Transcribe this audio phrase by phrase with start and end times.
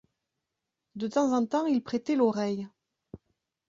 [0.95, 2.67] De temps en temps ils prêtaient l’oreille.